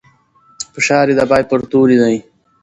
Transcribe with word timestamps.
فشار 0.73 1.05
يې 1.09 1.15
د 1.17 1.21
پای 1.29 1.43
پر 1.49 1.59
توري 1.71 1.97
دی. 2.01 2.17